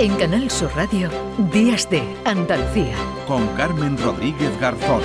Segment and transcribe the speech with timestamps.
[0.00, 1.10] En Canal Sur Radio,
[1.52, 2.96] Días de Andalucía.
[3.28, 5.02] Con Carmen Rodríguez Garzón.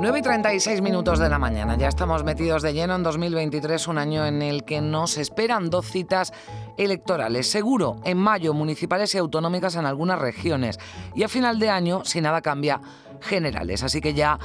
[0.00, 1.76] 9 y 36 minutos de la mañana.
[1.76, 5.86] Ya estamos metidos de lleno en 2023, un año en el que nos esperan dos
[5.86, 6.32] citas
[6.76, 7.48] electorales.
[7.48, 10.80] Seguro, en mayo, municipales y autonómicas en algunas regiones.
[11.14, 12.80] Y a final de año, si nada cambia,
[13.20, 13.82] generales.
[13.82, 14.38] Así que ya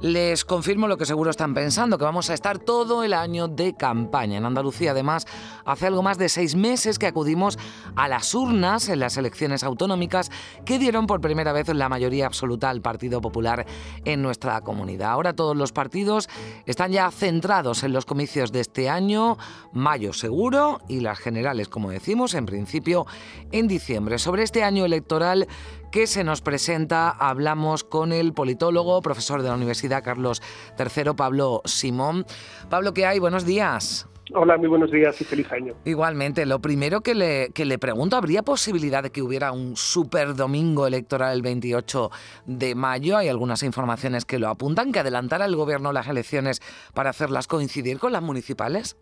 [0.00, 3.74] les confirmo lo que seguro están pensando, que vamos a estar todo el año de
[3.74, 4.38] campaña.
[4.38, 5.26] En Andalucía, además,
[5.64, 7.58] hace algo más de seis meses que acudimos
[7.96, 10.30] a las urnas en las elecciones autonómicas
[10.64, 13.66] que dieron por primera vez la mayoría absoluta al Partido Popular
[14.04, 15.10] en nuestra comunidad.
[15.10, 16.28] Ahora todos los partidos
[16.66, 19.36] están ya centrados en los comicios de este año,
[19.72, 23.06] mayo seguro, y las generales, como decimos, en principio
[23.52, 24.18] en diciembre.
[24.18, 25.46] Sobre este año electoral
[25.90, 30.40] que se nos presenta, hablamos con el politólogo, profesor de la Universidad Carlos
[30.78, 32.24] III, Pablo Simón.
[32.68, 33.18] Pablo, ¿qué hay?
[33.18, 34.06] Buenos días.
[34.32, 35.74] Hola, muy buenos días y feliz año.
[35.84, 40.36] Igualmente, lo primero que le, que le pregunto, ¿habría posibilidad de que hubiera un super
[40.36, 42.10] domingo electoral el 28
[42.46, 43.16] de mayo?
[43.16, 46.60] Hay algunas informaciones que lo apuntan, que adelantara el gobierno las elecciones
[46.94, 48.96] para hacerlas coincidir con las municipales.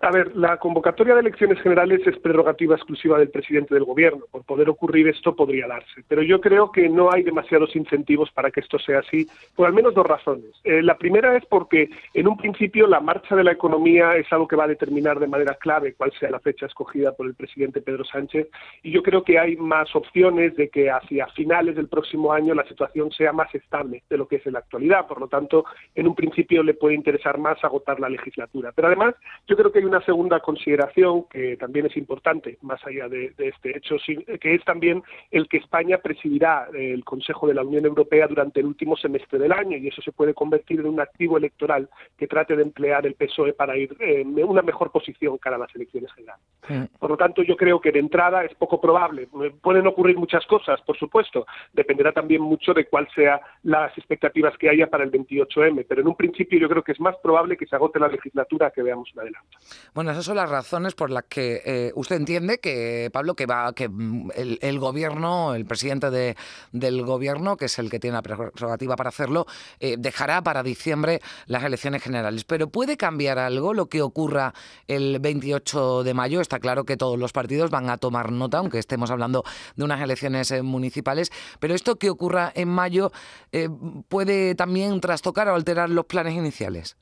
[0.00, 4.24] A ver, la convocatoria de elecciones generales es prerrogativa exclusiva del presidente del gobierno.
[4.30, 6.04] Por poder ocurrir esto podría darse.
[6.06, 9.72] Pero yo creo que no hay demasiados incentivos para que esto sea así, por al
[9.72, 10.50] menos dos razones.
[10.64, 14.46] Eh, la primera es porque, en un principio, la marcha de la economía es algo
[14.46, 17.80] que va a determinar de manera clave cuál sea la fecha escogida por el presidente
[17.80, 18.48] Pedro Sánchez.
[18.82, 22.68] Y yo creo que hay más opciones de que hacia finales del próximo año la
[22.68, 25.06] situación sea más estable de lo que es en la actualidad.
[25.06, 28.72] Por lo tanto, en un principio le puede interesar más agotar la legislatura.
[28.74, 29.14] Pero además,
[29.46, 33.76] yo creo que hay una segunda consideración que también es importante, más allá de, este
[33.76, 33.96] hecho,
[34.40, 38.66] que es también el que España presidirá el Consejo de la Unión Europea durante el
[38.66, 42.56] último semestre del año y eso se puede convertir en un activo electoral que trate
[42.56, 46.44] de emplear el PSOE para ir en una mejor posición cara a las elecciones generales.
[46.98, 49.28] Por lo tanto, yo creo que de entrada es poco probable.
[49.62, 51.46] Pueden ocurrir muchas cosas, por supuesto.
[51.72, 56.08] Dependerá también mucho de cuáles sean las expectativas que haya para el 28M, pero en
[56.08, 59.12] un principio yo creo que es más probable que se agote la legislatura que veamos
[59.14, 59.58] un adelanto.
[59.94, 63.72] Bueno, esas son las razones por las que eh, usted entiende que, Pablo, que va
[63.72, 66.36] que mm, el, gobierno, el presidente de,
[66.72, 69.46] del gobierno, que es el que tiene la prerrogativa para hacerlo,
[69.80, 72.44] eh, dejará para diciembre las elecciones generales.
[72.44, 74.52] Pero ¿puede cambiar algo lo que ocurra
[74.86, 76.40] el 28 de mayo?
[76.40, 79.44] Está claro que todos los partidos van a tomar nota, aunque estemos hablando
[79.76, 81.32] de unas elecciones eh, municipales.
[81.58, 83.12] Pero esto que ocurra en mayo
[84.08, 86.96] puede también trastocar o alterar los planes iniciales.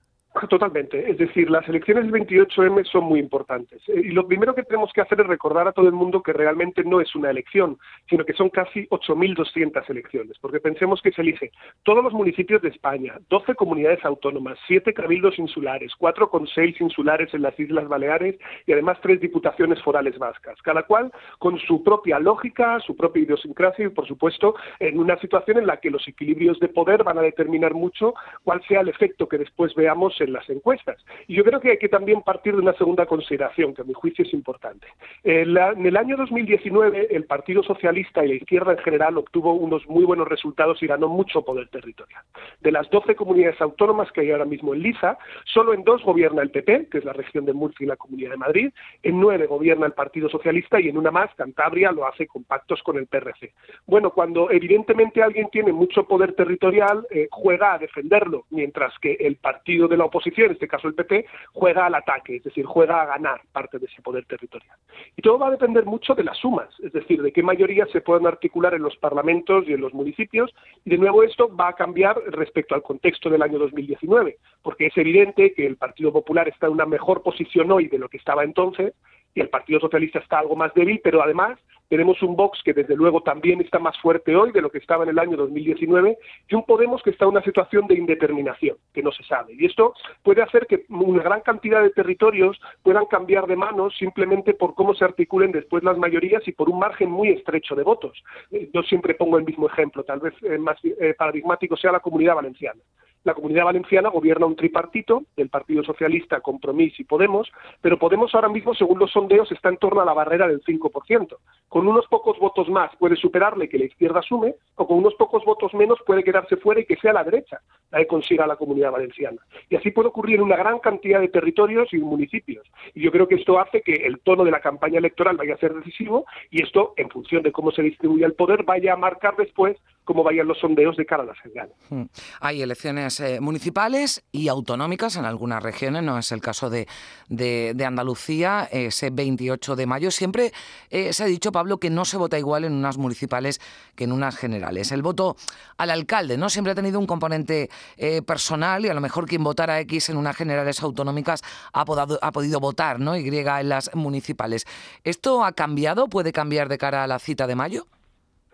[0.49, 1.09] Totalmente.
[1.09, 3.81] Es decir, las elecciones del 28M son muy importantes.
[3.89, 6.33] Eh, y lo primero que tenemos que hacer es recordar a todo el mundo que
[6.33, 7.79] realmente no es una elección,
[8.11, 10.37] sino que son casi 8.200 elecciones.
[10.41, 11.53] Porque pensemos que se elige
[11.85, 17.43] todos los municipios de España, 12 comunidades autónomas, 7 cabildos insulares, 4 consejos insulares en
[17.43, 18.37] las Islas Baleares
[18.67, 20.61] y además 3 diputaciones forales vascas.
[20.63, 25.59] Cada cual con su propia lógica, su propia idiosincrasia y, por supuesto, en una situación
[25.59, 29.29] en la que los equilibrios de poder van a determinar mucho cuál sea el efecto
[29.29, 31.05] que después veamos en las encuestas.
[31.27, 33.95] Y yo creo que hay que también partir de una segunda consideración, que a mi
[33.95, 34.87] juicio es importante.
[35.23, 40.05] En, el año 2019, el Partido Socialista y la izquierda en general obtuvo unos muy
[40.05, 42.23] buenos resultados y ganó mucho poder territorial.
[42.61, 46.43] De las 12 comunidades autónomas que hay ahora mismo en Liza, solo en dos gobierna
[46.43, 49.47] el PP, que es la región de Murcia y la Comunidad de Madrid, en nueve
[49.47, 53.07] gobierna el Partido Socialista y en una más, Cantabria, lo hace con pactos con el
[53.07, 53.53] PRC.
[53.87, 59.37] Bueno, cuando evidentemente alguien tiene mucho poder territorial, eh, juega a defenderlo, mientras que el
[59.37, 63.03] partido de la oposición, en este caso el PP, juega al ataque, es decir, juega
[63.03, 64.77] a ganar parte de ese poder territorial.
[65.17, 68.01] Y todo va a depender mucho de las sumas, es decir, de qué mayorías se
[68.01, 70.55] pueden articular en los parlamentos y en los municipios,
[70.85, 74.97] y de nuevo esto va a cambiar respecto al contexto del año 2019, porque es
[74.97, 78.45] evidente que el Partido Popular está en una mejor posición hoy de lo que estaba
[78.45, 78.95] entonces,
[79.35, 81.59] y el Partido Socialista está algo más débil, pero además
[81.89, 85.05] tenemos un Vox que desde luego también está más fuerte hoy de lo que estaba
[85.05, 86.17] en el año 2019
[86.49, 89.55] y un Podemos que está en una situación de indeterminación, que no se sabe.
[89.57, 94.55] Y esto puede hacer que una gran cantidad de territorios puedan cambiar de manos simplemente
[94.55, 98.23] por cómo se articulen después las mayorías y por un margen muy estrecho de votos.
[98.51, 102.35] Yo siempre pongo el mismo ejemplo, tal vez eh, más eh, paradigmático sea la comunidad
[102.35, 102.81] valenciana.
[103.25, 107.51] La comunidad valenciana gobierna un tripartito, del Partido Socialista, Compromís y Podemos,
[107.81, 111.37] pero Podemos ahora mismo, según los sondeos, está en torno a la barrera del 5%.
[111.69, 115.45] Con unos pocos votos más puede superarle que la izquierda asume, o con unos pocos
[115.45, 117.61] votos menos puede quedarse fuera y que sea la derecha
[117.91, 119.41] la que consiga la comunidad valenciana.
[119.71, 122.67] Y así puede ocurrir en una gran cantidad de territorios y municipios.
[122.95, 125.59] Y yo creo que esto hace que el tono de la campaña electoral vaya a
[125.59, 129.37] ser decisivo y esto, en función de cómo se distribuye el poder, vaya a marcar
[129.37, 131.75] después cómo vayan los sondeos de cara a las generales.
[131.89, 132.05] Hmm.
[132.41, 136.87] Hay elecciones eh, municipales y autonómicas en algunas regiones, no es el caso de,
[137.29, 140.11] de, Andalucía, ese 28 de mayo.
[140.11, 140.53] Siempre
[140.91, 143.61] eh, se ha dicho, Pablo, que no se vota igual en unas municipales
[143.95, 144.93] que en unas generales.
[144.93, 145.37] El voto
[145.77, 149.45] al alcalde no siempre ha tenido un componente eh, personal y a lo mejor quien
[149.45, 153.17] votara X en unas generales autonómicas ha, ha podido votar ¿no?
[153.17, 154.67] Y en las municipales.
[155.05, 156.09] ¿Esto ha cambiado?
[156.09, 157.87] ¿Puede cambiar de cara a la cita de mayo?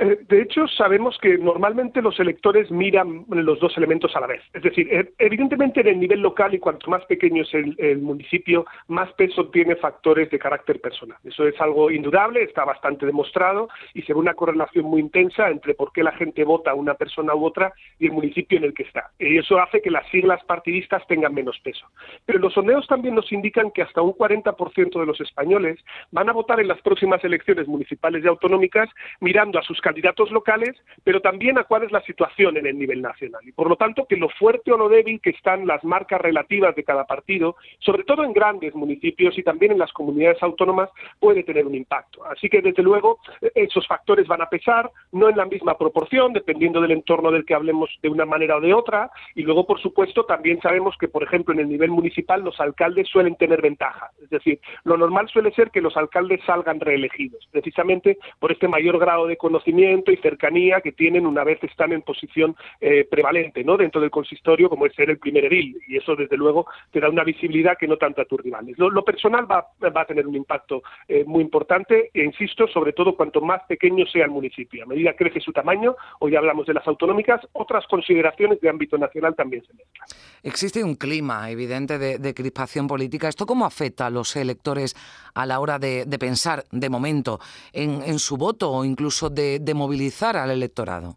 [0.00, 4.42] Eh, de hecho, sabemos que normalmente los electores miran los dos elementos a la vez.
[4.54, 8.64] Es decir, eh, evidentemente en el nivel local y cuanto más pequeño es el, municipio,
[8.88, 11.18] más peso tiene factores de carácter personal.
[11.22, 15.74] Eso es algo indudable, está bastante demostrado y se ve una correlación muy intensa entre
[15.74, 18.72] por qué la gente vota a una persona u otra y el municipio en el
[18.72, 19.10] que está.
[19.18, 21.86] Y eso hace que las siglas partidistas tengan menos peso.
[22.24, 25.78] Pero los sondeos también nos indican que hasta un 40% de los españoles
[26.10, 28.88] van a votar en las próximas elecciones municipales y autonómicas
[29.20, 33.02] mirando a sus candidatos locales, pero también a cuál es la situación en el nivel
[33.02, 33.40] nacional.
[33.44, 36.76] Y por lo tanto, que lo fuerte o lo débil que están las marcas relativas
[36.76, 41.42] de cada partido, sobre todo en grandes municipios y también en las comunidades autónomas, puede
[41.42, 42.24] tener un impacto.
[42.24, 43.18] Así que, desde luego,
[43.56, 47.54] esos factores van a pesar, no en la misma proporción, dependiendo del entorno del que
[47.54, 49.10] hablemos de una manera o de otra.
[49.34, 53.08] Y luego, por supuesto, también sabemos que, por ejemplo, en el nivel municipal los alcaldes
[53.08, 54.12] suelen tener ventaja.
[54.22, 58.96] Es decir, lo normal suele ser que los alcaldes salgan reelegidos, precisamente por este mayor
[58.96, 63.76] grado de conocimiento y cercanía que tienen una vez están en posición eh, prevalente ¿no?
[63.76, 65.80] dentro del consistorio, como es ser el primer edil.
[65.88, 68.78] Y eso, desde luego, te da una visibilidad que no tanto a tus rivales.
[68.78, 73.16] Lo, personal va, va, a tener un impacto eh, muy importante, e insisto, sobre todo
[73.16, 74.84] cuanto más pequeño sea el municipio.
[74.84, 78.98] A medida que crece su tamaño, hoy hablamos de las autonómicas, otras consideraciones de ámbito
[78.98, 80.08] nacional también se mezclan.
[80.42, 83.28] Existe un clima evidente de, crispación política.
[83.28, 84.94] ¿Esto cómo afecta a los electores
[85.34, 87.40] a la hora de, pensar, de momento,
[87.72, 91.16] en, su voto o incluso de movilizar al electorado?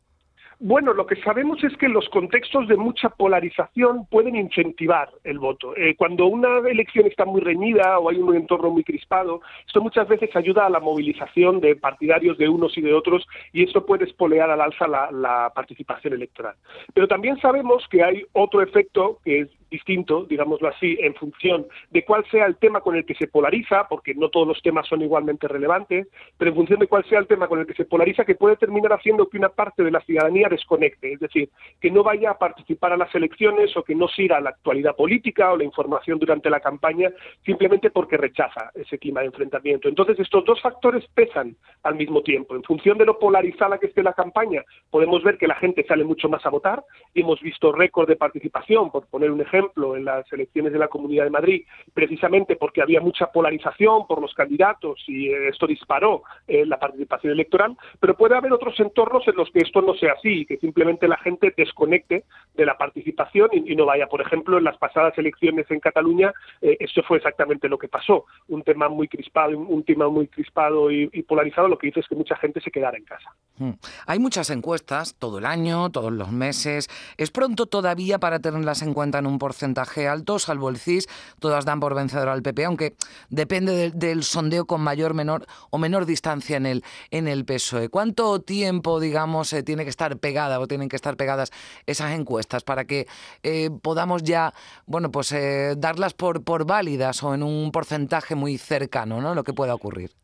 [0.65, 5.75] Bueno, lo que sabemos es que los contextos de mucha polarización pueden incentivar el voto.
[5.75, 10.07] Eh, cuando una elección está muy reñida o hay un entorno muy crispado, esto muchas
[10.07, 14.05] veces ayuda a la movilización de partidarios de unos y de otros y esto puede
[14.05, 16.55] espolear al alza la, la participación electoral.
[16.94, 22.05] Pero también sabemos que hay otro efecto que es distinto, digámoslo así, en función de
[22.05, 25.01] cuál sea el tema con el que se polariza, porque no todos los temas son
[25.01, 28.23] igualmente relevantes, pero en función de cuál sea el tema con el que se polariza,
[28.23, 31.49] que puede terminar haciendo que una parte de la ciudadanía desconecte, es decir,
[31.81, 35.51] que no vaya a participar a las elecciones o que no siga la actualidad política
[35.51, 37.09] o la información durante la campaña,
[37.43, 39.89] simplemente porque rechaza ese clima de enfrentamiento.
[39.89, 42.55] Entonces, estos dos factores pesan al mismo tiempo.
[42.55, 46.03] En función de lo polarizada que esté la campaña, podemos ver que la gente sale
[46.03, 46.83] mucho más a votar,
[47.15, 51.25] hemos visto récord de participación, por poner un ejemplo, en las elecciones de la Comunidad
[51.25, 56.65] de Madrid, precisamente porque había mucha polarización por los candidatos y eh, esto disparó eh,
[56.65, 60.45] la participación electoral, pero puede haber otros entornos en los que esto no sea así,
[60.45, 62.25] que simplemente la gente desconecte
[62.56, 64.07] de la participación y, no vaya.
[64.07, 68.25] Por ejemplo, en las pasadas elecciones en Cataluña, eh, eso fue exactamente lo que pasó.
[68.48, 72.15] Un tema muy crispado, un, tema muy crispado y, polarizado, lo que hizo es que
[72.15, 73.33] mucha gente se quedara en casa.
[73.57, 73.74] Hmm.
[74.07, 76.89] Hay muchas encuestas todo el año, todos los meses.
[77.18, 79.52] ¿Es pronto todavía para tenerlas en cuenta en un porcentaje?
[79.53, 81.07] Porcentaje alto, salvo el CIS,
[81.39, 82.95] todas dan por vencedor al PP, aunque
[83.29, 87.89] depende del sondeo con mayor menor o menor distancia en el, en el PSOE.
[87.89, 91.51] ¿Cuánto tiempo, digamos, eh, tiene que estar pegada o tienen que estar pegadas
[91.85, 93.05] esas encuestas para que
[93.44, 94.53] eh, podamos ya,
[94.88, 99.36] bueno, pues eh, darlas por, por válidas o en un porcentaje muy cercano, ¿no?
[99.36, 100.23] Lo que pueda ocurrir.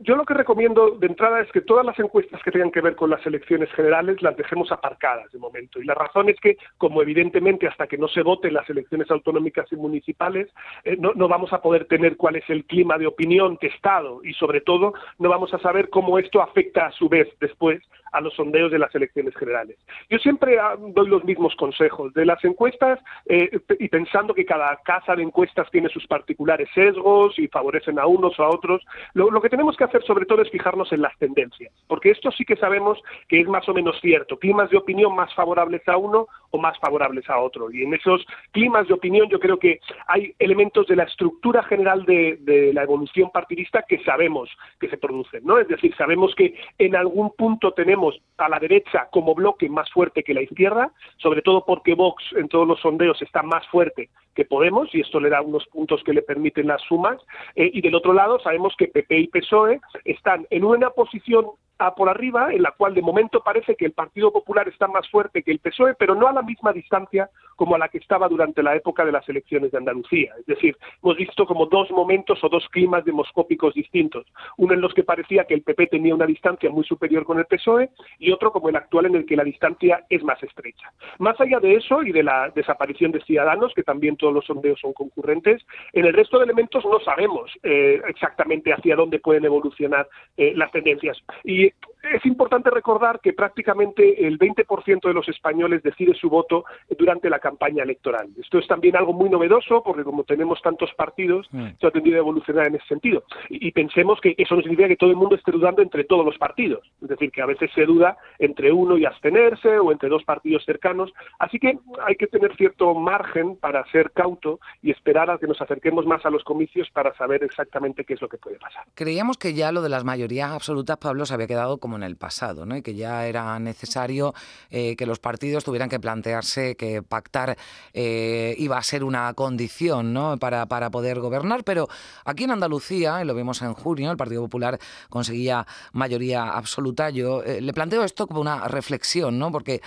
[0.00, 2.96] Yo lo que recomiendo de entrada es que todas las encuestas que tengan que ver
[2.96, 5.80] con las elecciones generales las dejemos aparcadas de momento.
[5.80, 9.70] Y la razón es que, como evidentemente hasta que no se voten las elecciones autonómicas
[9.70, 10.48] y municipales,
[10.82, 14.34] eh, no, no, vamos a poder tener cuál es el clima de opinión testado y,
[14.34, 17.80] sobre todo, no vamos a saber cómo esto afecta a su vez después
[18.12, 19.76] a los sondeos de las elecciones generales.
[20.08, 24.76] Yo siempre ah, doy los mismos consejos de las encuestas eh, y pensando que cada
[24.84, 28.84] casa de encuestas tiene sus particulares sesgos y favorecen a unos o a otros.
[29.14, 32.44] Lo, que tenemos que hacer sobre todo es fijarnos en las tendencias, porque esto sí
[32.44, 32.98] que sabemos
[33.28, 34.38] que es más o menos cierto.
[34.38, 37.70] Climas de opinión más favorables a uno o más favorables a otro.
[37.70, 42.04] Y en esos climas de opinión yo creo que hay elementos de la estructura general
[42.04, 42.38] de,
[42.72, 44.50] la evolución partidista que sabemos
[44.80, 45.58] que se producen, ¿no?
[45.58, 50.22] Es decir, sabemos que en algún punto tenemos a la derecha como bloque más fuerte
[50.22, 54.44] que la izquierda, sobre todo porque Vox en todos los sondeos está más fuerte que
[54.44, 57.20] Podemos y esto le da unos puntos que le permiten las sumas.
[57.56, 61.46] Eh, y del otro lado sabemos que PP y PSOE están en una posición
[61.78, 65.08] a por arriba, en la cual de momento parece que el Partido Popular está más
[65.08, 68.28] fuerte que el PSOE, pero no a la misma distancia como a la que estaba
[68.28, 70.32] durante la época de las elecciones de Andalucía.
[70.38, 74.26] Es decir, hemos visto como dos momentos o dos climas demoscópicos distintos.
[74.56, 77.46] Uno en los que parecía que el PP tenía una distancia muy superior con el
[77.46, 80.92] PSOE y otro como el actual en el que la distancia es más estrecha.
[81.18, 84.78] Más allá de eso y de la desaparición de Ciudadanos, que también todos los sondeos
[84.78, 90.08] son concurrentes, en el resto de elementos no sabemos eh, exactamente hacia dónde pueden evolucionar
[90.36, 91.18] eh, las tendencias.
[91.42, 91.72] Y
[92.14, 96.64] es importante recordar que prácticamente el 20% de los españoles decide su voto
[96.98, 98.28] durante la campaña electoral.
[98.40, 101.66] Esto es también algo muy novedoso porque como tenemos tantos partidos, mm.
[101.80, 103.24] se ha tendido a evolucionar en ese sentido.
[103.48, 106.36] Y, pensemos que eso no significa que todo el mundo esté dudando entre todos los
[106.36, 106.80] partidos.
[107.00, 110.64] Es decir, que a veces se duda entre uno y abstenerse o entre dos partidos
[110.64, 111.12] cercanos.
[111.38, 115.60] Así que hay que tener cierto margen para ser cauto y esperar a que nos
[115.60, 118.84] acerquemos más a los comicios para saber exactamente qué es lo que puede pasar.
[118.94, 122.16] Creíamos que ya lo de las mayorías absolutas, Pablo, se había quedado como en el
[122.16, 122.76] pasado, ¿no?
[122.76, 124.34] y que ya era necesario
[124.70, 127.56] eh, que los partidos tuvieran que plantearse que pactar
[127.92, 130.38] eh, iba a ser una condición ¿no?
[130.38, 131.88] para, para poder gobernar, pero
[132.24, 134.78] aquí en Andalucía, y lo vimos en junio, el Partido Popular
[135.08, 137.10] conseguía mayoría absoluta.
[137.10, 139.52] Yo eh, le planteo esto como una reflexión, ¿no?
[139.52, 139.82] porque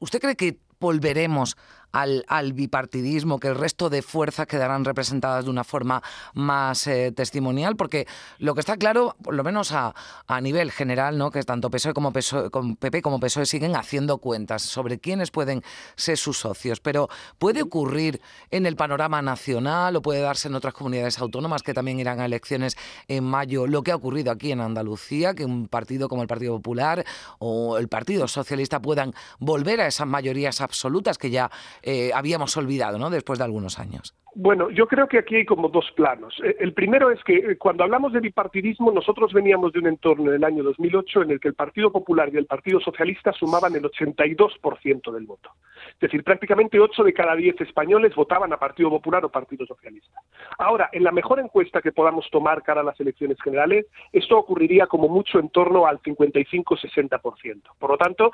[0.00, 1.56] ¿usted cree que volveremos
[1.94, 6.02] al, bipartidismo, que el resto de fuerzas quedarán representadas de una forma
[6.34, 8.06] más eh, testimonial, porque
[8.38, 9.94] lo que está claro, por lo menos a,
[10.26, 11.30] a nivel general, ¿no?
[11.30, 15.62] que tanto PSOE como PSOE, PP como PSOE siguen haciendo cuentas sobre quiénes pueden
[15.94, 17.08] ser sus socios, pero
[17.38, 18.20] puede ocurrir
[18.50, 22.24] en el panorama nacional o puede darse en otras comunidades autónomas que también irán a
[22.24, 26.28] elecciones en mayo, lo que ha ocurrido aquí en Andalucía, que un partido como el
[26.28, 27.04] Partido Popular
[27.38, 31.50] o el Partido Socialista puedan volver a esas mayorías absolutas que ya
[31.86, 33.10] eh, habíamos olvidado, ¿no?
[33.10, 34.14] Después de algunos años.
[34.36, 36.34] Bueno, yo creo que aquí hay como dos planos.
[36.42, 40.30] Eh, el primero es que eh, cuando hablamos de bipartidismo, nosotros veníamos de un entorno
[40.30, 43.76] en el año 2008 en el que el Partido Popular y el Partido Socialista sumaban
[43.76, 45.50] el 82% del voto.
[45.92, 50.20] Es decir, prácticamente 8 de cada 10 españoles votaban a Partido Popular o Partido Socialista.
[50.58, 54.86] Ahora, en la mejor encuesta que podamos tomar cara a las elecciones generales, esto ocurriría
[54.86, 57.62] como mucho en torno al 55-60%.
[57.78, 58.32] Por lo tanto,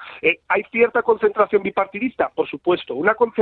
[0.49, 2.30] ¿hay cierta concentración bipartidista?
[2.30, 2.95] Por supuesto.
[2.95, 3.39] ¿Una concentración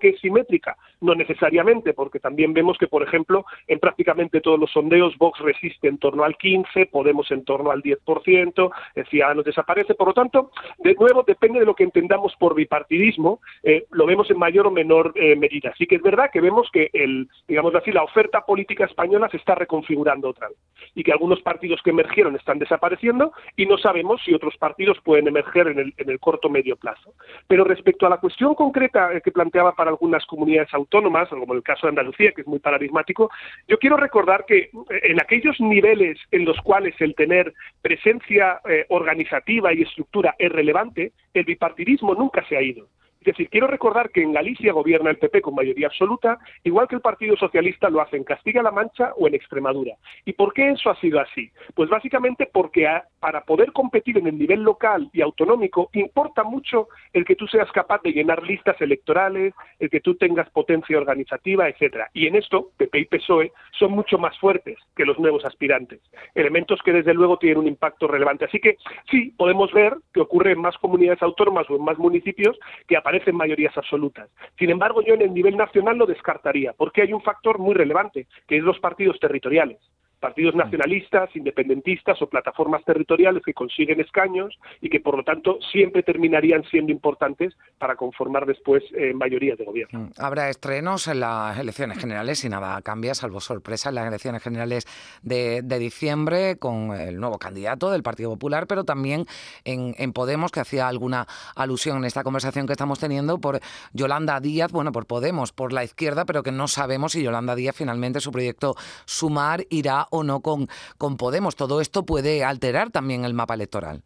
[0.00, 0.76] que es simétrica?
[1.00, 5.88] No necesariamente porque también vemos que, por ejemplo, en prácticamente todos los sondeos Vox resiste
[5.88, 9.94] en torno al 15, Podemos en torno al 10%, el Ciudadanos desaparece.
[9.94, 14.30] Por lo tanto, de nuevo, depende de lo que entendamos por bipartidismo, eh, lo vemos
[14.30, 15.70] en mayor o menor eh, medida.
[15.70, 19.36] Así que es verdad que vemos que, el, digamos así, la oferta política española se
[19.36, 20.58] está reconfigurando otra vez
[20.94, 25.28] y que algunos partidos que emergieron están desapareciendo y no sabemos si otros partidos pueden
[25.28, 27.14] emerger en el, en el corto medio plazo.
[27.46, 31.62] Pero respecto a la cuestión concreta eh, que planteaba para algunas comunidades autónomas, como el
[31.62, 33.30] caso Andalucía, que es muy paradigmático,
[33.66, 34.70] yo quiero recordar que eh,
[35.04, 41.12] en aquellos niveles en los cuales el tener presencia eh, organizativa y estructura es relevante,
[41.32, 42.86] el bipartidismo nunca se ha ido.
[43.20, 46.94] Es decir, quiero recordar que en Galicia gobierna el PP con mayoría absoluta, igual que
[46.94, 49.94] el Partido Socialista lo hace en Castilla-La Mancha o en Extremadura.
[50.24, 51.50] ¿Y por qué eso ha sido así?
[51.74, 57.26] Pues básicamente porque para poder competir en el nivel local y autonómico importa mucho el
[57.26, 62.08] que tú seas capaz de llenar listas electorales, el que tú tengas potencia organizativa, etcétera.
[62.14, 66.00] Y en esto PP y PSOE son mucho más fuertes que los nuevos aspirantes.
[66.34, 68.46] Elementos que desde luego tienen un impacto relevante.
[68.46, 68.78] Así que
[69.10, 72.58] sí, podemos ver que ocurre en más comunidades autónomas o en más municipios
[72.88, 74.30] que parecen mayorías absolutas.
[74.56, 78.28] Sin embargo, yo en el nivel nacional lo descartaría, porque hay un factor muy relevante,
[78.46, 79.78] que es los partidos territoriales
[80.20, 86.02] partidos nacionalistas, independentistas o plataformas territoriales que consiguen escaños y que por lo tanto siempre
[86.02, 89.98] terminarían siendo importantes para conformar después eh, mayorías de gobierno.
[89.98, 90.10] Mm.
[90.18, 94.86] Habrá estrenos en las elecciones generales y nada cambia, salvo sorpresa, en las elecciones generales
[95.22, 99.24] de, diciembre con el nuevo candidato del Partido Popular, pero también
[99.64, 103.60] en, en, Podemos, que hacía alguna alusión en esta conversación que estamos teniendo por
[103.94, 107.76] Yolanda Díaz, bueno, por Podemos, por la izquierda, pero que no sabemos si Yolanda Díaz
[107.76, 108.74] finalmente su proyecto
[109.06, 111.56] Sumar irá o no con, con Podemos.
[111.56, 114.04] Todo esto puede alterar también el mapa electoral.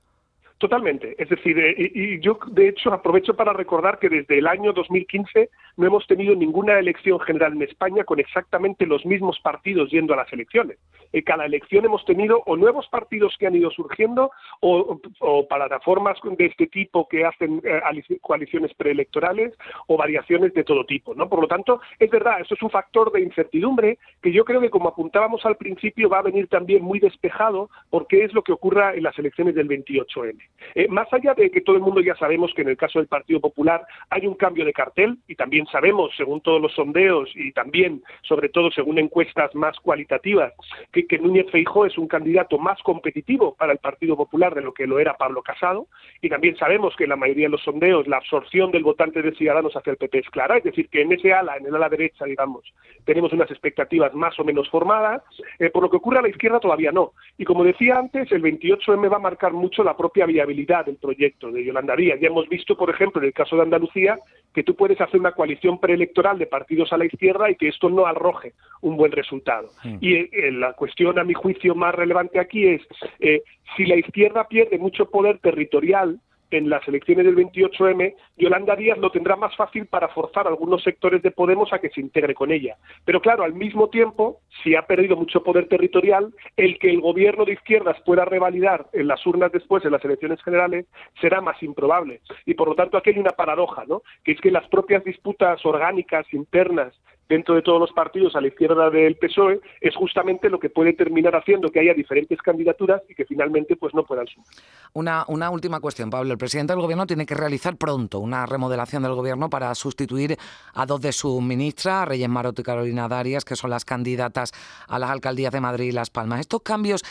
[0.64, 1.14] Totalmente.
[1.18, 5.50] Es decir, eh, y, yo de hecho aprovecho para recordar que desde el año 2015
[5.76, 10.16] no hemos tenido ninguna elección general en España con exactamente los mismos partidos yendo a
[10.16, 10.78] las elecciones.
[11.12, 14.30] En cada elección hemos tenido o nuevos partidos que han ido surgiendo
[14.60, 14.98] o,
[15.46, 19.52] plataformas de este tipo que hacen eh, coaliciones preelectorales
[19.86, 21.14] o variaciones de todo tipo.
[21.14, 21.28] ¿no?
[21.28, 24.70] Por lo tanto, es verdad, eso es un factor de incertidumbre que yo creo que
[24.70, 28.94] como apuntábamos al principio va a venir también muy despejado porque es lo que ocurra
[28.94, 30.38] en las elecciones del 28M.
[30.74, 33.08] Eh, más allá de que todo el mundo ya sabemos que en el caso del
[33.08, 37.52] Partido Popular hay un cambio de cartel y también sabemos, según todos los sondeos y
[37.52, 40.52] también, sobre todo, según encuestas más cualitativas,
[40.92, 44.86] que, Núñez Feijó es un candidato más competitivo para el Partido Popular de lo que
[44.86, 45.86] lo era Pablo Casado
[46.20, 49.32] y también sabemos que en la mayoría de los sondeos la absorción del votante de
[49.32, 51.88] Ciudadanos hacia el PP es clara, es decir, que en ese ala, en el ala
[51.88, 52.64] derecha, digamos,
[53.04, 55.22] tenemos unas expectativas más o menos formadas,
[55.58, 57.12] eh, por lo que ocurre a la izquierda todavía no.
[57.38, 61.50] Y como decía antes, el 28M va a marcar mucho la propia viabilidad del proyecto
[61.50, 62.18] de Yolanda Díaz.
[62.20, 64.18] Ya hemos visto, por ejemplo, en el caso de Andalucía,
[64.54, 67.88] que tú puedes hacer una coalición preelectoral de partidos a la izquierda y que esto
[67.88, 69.70] no arroje un buen resultado.
[70.00, 72.82] Y eh, la cuestión, a mi juicio, más relevante aquí es
[73.20, 73.42] eh,
[73.76, 76.20] si la izquierda pierde mucho poder territorial,
[76.54, 80.82] en las elecciones del 28M, Yolanda Díaz lo tendrá más fácil para forzar a algunos
[80.82, 82.76] sectores de Podemos a que se integre con ella.
[83.04, 87.44] Pero claro, al mismo tiempo, si ha perdido mucho poder territorial, el que el gobierno
[87.44, 90.86] de izquierdas pueda revalidar en las urnas después, en las elecciones generales,
[91.20, 92.20] será más improbable.
[92.46, 94.02] Y por lo tanto, aquí hay una paradoja, ¿no?
[94.22, 96.94] Que es que las propias disputas orgánicas internas
[97.28, 100.92] dentro de todos los partidos a la izquierda del PSOE es justamente lo que puede
[100.92, 104.46] terminar haciendo que haya diferentes candidaturas y que finalmente pues no puedan sumar.
[104.92, 106.32] Una, una última cuestión, Pablo.
[106.32, 110.36] El presidente del gobierno tiene que realizar pronto una remodelación del gobierno para sustituir
[110.74, 114.52] a dos de sus ministras, Reyes Maroto y Carolina Darias, que son las candidatas
[114.88, 116.40] a las alcaldías de Madrid y Las Palmas.
[116.40, 117.02] Estos cambios,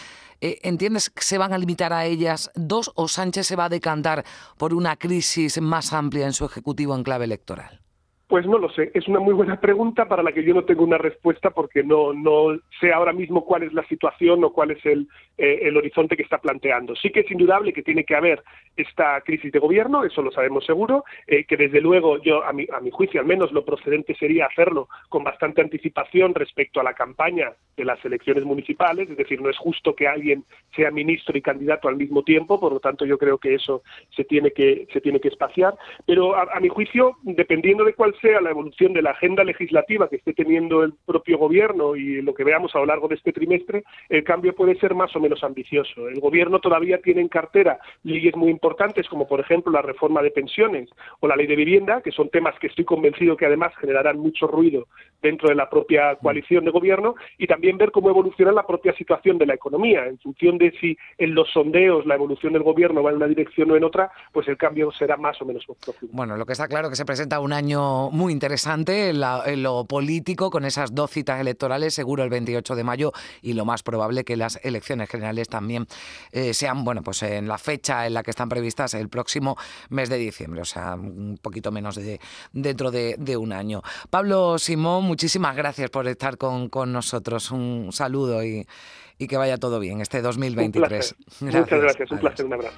[0.41, 3.70] eh, ¿entiendes que se van a limitar a ellas dos o Sánchez se va a
[3.70, 4.24] decantar
[4.58, 7.83] por una crisis más amplia en su ejecutivo en clave electoral?
[8.34, 10.84] Pues no lo sé, es una muy buena pregunta para la que yo no tengo
[10.84, 14.84] una respuesta porque no, no sé ahora mismo cuál es la situación o cuál es
[14.88, 16.96] el, eh, el horizonte que está planteando.
[16.96, 18.44] Sí que es indudable que tiene que haber
[18.75, 22.65] esta crisis de gobierno, eso lo sabemos seguro, eh, que desde luego yo, a mi,
[22.74, 26.94] a mi juicio al menos, lo procedente sería hacerlo con bastante anticipación respecto a la
[26.94, 30.44] campaña de las elecciones municipales, es decir, no es justo que alguien
[30.75, 33.84] sea ministro y candidato al mismo tiempo, por lo tanto yo creo que eso
[34.15, 35.75] se tiene que, se tiene que espaciar,
[36.06, 40.10] pero a, a mi juicio, dependiendo de cuál sea la evolución de la agenda legislativa
[40.10, 43.34] que esté teniendo el propio gobierno y lo que veamos a lo largo de este
[43.34, 46.08] trimestre, el cambio puede ser más o menos ambicioso.
[46.08, 48.62] El gobierno todavía tiene en cartera leyes muy importantes
[49.10, 50.89] como por ejemplo la reforma de pensiones
[51.20, 54.48] o la ley de vivienda, que son temas que estoy convencido que además generarán mucho
[54.48, 54.88] ruido
[55.22, 59.38] dentro de la propia coalición de gobierno y también ver cómo evoluciona la propia situación
[59.38, 60.05] de la economía.
[60.05, 63.72] En función de si en los sondeos la evolución del gobierno va en una dirección
[63.72, 66.13] o en otra, pues el cambio será más o menos profundo.
[66.13, 69.86] Bueno, lo que está claro es que se presenta un año muy interesante en, lo
[69.86, 74.24] político, con esas dos citas electorales, seguro el 28 de mayo, y lo más probable
[74.24, 75.86] que las elecciones generales también
[76.32, 79.58] eh, sean, bueno, pues en la fecha en la que están previstas el próximo
[79.89, 82.20] mes de diciembre, o sea, un poquito menos de
[82.52, 83.82] dentro de, un año.
[84.12, 87.50] Pablo Simón, muchísimas gracias por estar con, nosotros.
[87.50, 88.68] Un saludo y,
[89.18, 91.16] que vaya todo bien este 2023.
[91.39, 92.78] Muchas gracias, un placer, un abrazo.